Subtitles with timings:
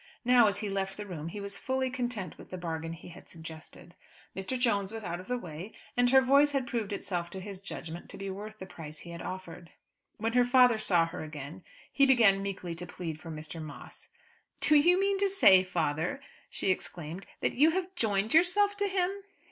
[0.25, 3.29] Now, as he left the room, he was fully content with the bargain he had
[3.29, 3.93] suggested.
[4.35, 4.57] Mr.
[4.57, 8.09] Jones was out of the way, and her voice had proved itself to his judgment
[8.09, 9.69] to be worth the price he had offered.
[10.17, 13.61] When her father saw her again he began meekly to plead for Mr.
[13.61, 14.09] Moss.
[14.59, 19.11] "Do you mean to say, father," she exclaimed, "that you have joined yourself to him?"